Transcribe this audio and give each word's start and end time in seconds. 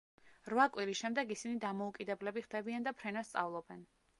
რვა 0.53 0.63
კვირის 0.77 1.01
შემდეგ 1.03 1.35
ისინი 1.35 1.61
დამოუკიდებლები 1.65 2.45
ხდებიან 2.47 2.89
და 2.89 2.95
ფრენას 3.03 3.31
სწავლობენ. 3.35 3.87